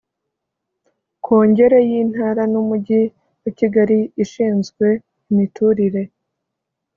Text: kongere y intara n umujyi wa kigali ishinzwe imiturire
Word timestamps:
kongere 1.25 1.77
y 1.89 1.91
intara 2.01 2.43
n 2.51 2.53
umujyi 2.61 3.01
wa 3.41 3.49
kigali 3.57 3.99
ishinzwe 4.23 4.85
imiturire 5.29 6.01